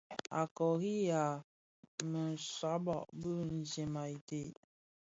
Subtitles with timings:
[0.41, 1.25] A kôriha
[2.11, 2.23] më
[2.55, 3.31] sàbà bi
[3.71, 4.51] jèm i tsee.